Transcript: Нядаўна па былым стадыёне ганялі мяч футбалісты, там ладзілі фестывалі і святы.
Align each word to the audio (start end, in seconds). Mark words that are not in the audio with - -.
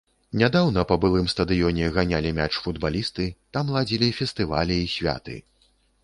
Нядаўна 0.41 0.83
па 0.91 0.95
былым 1.01 1.25
стадыёне 1.33 1.89
ганялі 1.97 2.31
мяч 2.39 2.49
футбалісты, 2.67 3.27
там 3.57 3.69
ладзілі 3.75 4.09
фестывалі 4.21 4.79
і 4.87 4.89
святы. 4.95 5.37